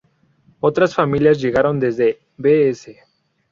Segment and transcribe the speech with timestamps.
[0.61, 2.89] Otras familias llegaron desde Bs.